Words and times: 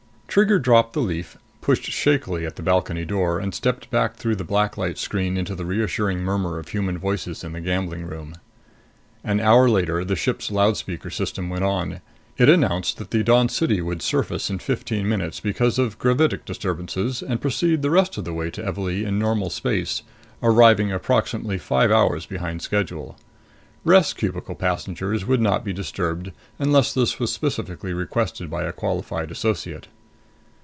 Trigger 0.31 0.59
dropped 0.59 0.93
the 0.93 1.01
leaf, 1.01 1.37
pushed 1.59 1.91
shakily 1.91 2.45
at 2.45 2.55
the 2.55 2.63
balcony 2.63 3.03
door, 3.03 3.37
and 3.37 3.53
stepped 3.53 3.91
back 3.91 4.15
through 4.15 4.37
the 4.37 4.45
black 4.45 4.77
light 4.77 4.97
screen 4.97 5.35
into 5.35 5.53
the 5.55 5.65
reassuring 5.65 6.19
murmur 6.21 6.57
of 6.57 6.69
human 6.69 6.97
voices 6.97 7.43
in 7.43 7.51
the 7.51 7.59
gambling 7.59 8.05
room. 8.05 8.35
An 9.25 9.41
hour 9.41 9.69
later, 9.69 10.05
the 10.05 10.15
ship's 10.15 10.49
loudspeaker 10.49 11.09
system 11.09 11.49
went 11.49 11.65
on. 11.65 11.99
It 12.37 12.47
announced 12.47 12.95
that 12.95 13.11
the 13.11 13.25
Dawn 13.25 13.49
City 13.49 13.81
would 13.81 14.01
surface 14.01 14.49
in 14.49 14.59
fifteen 14.59 15.05
minutes 15.09 15.41
because 15.41 15.77
of 15.77 15.99
gravitic 15.99 16.45
disturbances, 16.45 17.21
and 17.21 17.41
proceed 17.41 17.81
the 17.81 17.89
rest 17.89 18.17
of 18.17 18.23
the 18.23 18.31
way 18.31 18.49
to 18.51 18.63
Evalee 18.63 19.03
in 19.03 19.19
normal 19.19 19.49
space, 19.49 20.01
arriving 20.41 20.93
approximately 20.93 21.57
five 21.57 21.91
hours 21.91 22.25
behind 22.25 22.61
schedule. 22.61 23.17
Rest 23.83 24.15
cubicle 24.15 24.55
passengers 24.55 25.25
would 25.27 25.41
not 25.41 25.65
be 25.65 25.73
disturbed, 25.73 26.31
unless 26.57 26.93
this 26.93 27.19
was 27.19 27.33
specifically 27.33 27.91
requested 27.91 28.49
by 28.49 28.63
a 28.63 28.71
qualified 28.71 29.29
associate. 29.29 29.87